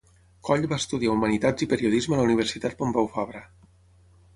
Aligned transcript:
Coll 0.47 0.63
va 0.71 0.79
estudiar 0.83 1.11
humanitats 1.17 1.67
i 1.67 1.69
periodisme 1.75 2.19
a 2.19 2.21
la 2.21 2.27
Universitat 2.31 2.79
Pompeu 2.83 3.15
Fabra. 3.17 3.49